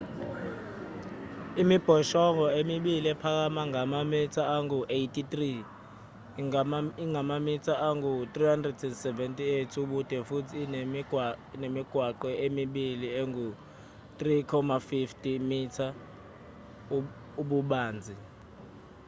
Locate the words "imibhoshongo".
1.61-2.45